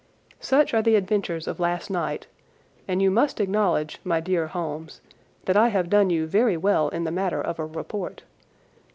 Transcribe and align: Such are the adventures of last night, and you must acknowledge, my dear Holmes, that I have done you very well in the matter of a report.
Such 0.39 0.73
are 0.73 0.81
the 0.81 0.95
adventures 0.95 1.47
of 1.47 1.59
last 1.59 1.91
night, 1.91 2.25
and 2.87 3.03
you 3.03 3.11
must 3.11 3.39
acknowledge, 3.39 3.99
my 4.03 4.19
dear 4.19 4.47
Holmes, 4.47 4.99
that 5.45 5.55
I 5.55 5.67
have 5.67 5.91
done 5.91 6.09
you 6.09 6.25
very 6.25 6.57
well 6.57 6.89
in 6.89 7.03
the 7.03 7.11
matter 7.11 7.39
of 7.39 7.59
a 7.59 7.65
report. 7.67 8.23